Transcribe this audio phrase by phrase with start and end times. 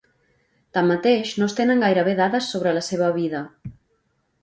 [0.77, 3.47] Tanmateix no es tenen gairebé dades sobre la seva vida.